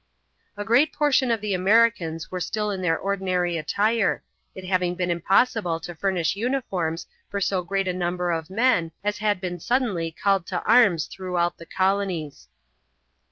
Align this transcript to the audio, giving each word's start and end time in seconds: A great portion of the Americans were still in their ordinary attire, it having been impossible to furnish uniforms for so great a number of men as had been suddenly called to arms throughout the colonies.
A 0.57 0.65
great 0.65 0.91
portion 0.91 1.29
of 1.29 1.41
the 1.41 1.53
Americans 1.53 2.31
were 2.31 2.39
still 2.39 2.71
in 2.71 2.81
their 2.81 2.97
ordinary 2.97 3.55
attire, 3.55 4.23
it 4.55 4.63
having 4.65 4.95
been 4.95 5.11
impossible 5.11 5.79
to 5.81 5.93
furnish 5.93 6.35
uniforms 6.35 7.05
for 7.29 7.39
so 7.39 7.61
great 7.61 7.87
a 7.87 7.93
number 7.93 8.31
of 8.31 8.49
men 8.49 8.93
as 9.03 9.19
had 9.19 9.39
been 9.39 9.59
suddenly 9.59 10.09
called 10.11 10.47
to 10.47 10.63
arms 10.63 11.05
throughout 11.05 11.59
the 11.59 11.67
colonies. 11.67 12.47